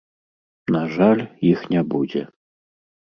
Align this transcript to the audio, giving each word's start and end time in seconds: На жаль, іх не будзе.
На 0.75 0.79
жаль, 0.95 1.21
іх 1.51 1.59
не 1.73 1.81
будзе. 1.91 2.23